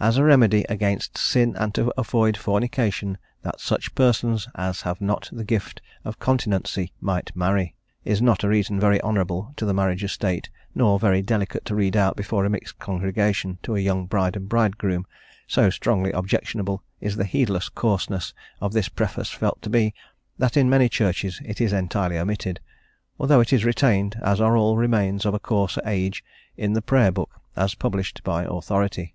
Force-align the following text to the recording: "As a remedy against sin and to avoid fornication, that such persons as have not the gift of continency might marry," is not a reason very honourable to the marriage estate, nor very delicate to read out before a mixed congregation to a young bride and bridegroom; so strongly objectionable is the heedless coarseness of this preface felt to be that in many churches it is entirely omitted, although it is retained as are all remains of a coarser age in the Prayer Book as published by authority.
"As 0.00 0.16
a 0.16 0.24
remedy 0.24 0.64
against 0.68 1.16
sin 1.16 1.54
and 1.56 1.72
to 1.76 1.92
avoid 1.96 2.36
fornication, 2.36 3.18
that 3.42 3.60
such 3.60 3.94
persons 3.94 4.48
as 4.56 4.80
have 4.82 5.00
not 5.00 5.28
the 5.30 5.44
gift 5.44 5.80
of 6.04 6.18
continency 6.18 6.92
might 7.00 7.30
marry," 7.36 7.76
is 8.04 8.20
not 8.20 8.42
a 8.42 8.48
reason 8.48 8.80
very 8.80 9.00
honourable 9.00 9.52
to 9.56 9.64
the 9.64 9.72
marriage 9.72 10.02
estate, 10.02 10.50
nor 10.74 10.98
very 10.98 11.22
delicate 11.22 11.64
to 11.66 11.76
read 11.76 11.96
out 11.96 12.16
before 12.16 12.44
a 12.44 12.50
mixed 12.50 12.80
congregation 12.80 13.58
to 13.62 13.76
a 13.76 13.80
young 13.80 14.06
bride 14.06 14.34
and 14.34 14.48
bridegroom; 14.48 15.06
so 15.46 15.70
strongly 15.70 16.10
objectionable 16.10 16.82
is 17.00 17.14
the 17.14 17.24
heedless 17.24 17.68
coarseness 17.68 18.34
of 18.60 18.72
this 18.72 18.88
preface 18.88 19.30
felt 19.30 19.62
to 19.62 19.70
be 19.70 19.94
that 20.36 20.56
in 20.56 20.68
many 20.68 20.88
churches 20.88 21.40
it 21.44 21.60
is 21.60 21.72
entirely 21.72 22.18
omitted, 22.18 22.58
although 23.20 23.38
it 23.40 23.52
is 23.52 23.64
retained 23.64 24.16
as 24.24 24.40
are 24.40 24.56
all 24.56 24.76
remains 24.76 25.24
of 25.24 25.32
a 25.32 25.38
coarser 25.38 25.80
age 25.86 26.24
in 26.56 26.72
the 26.72 26.82
Prayer 26.82 27.12
Book 27.12 27.40
as 27.54 27.76
published 27.76 28.24
by 28.24 28.42
authority. 28.50 29.14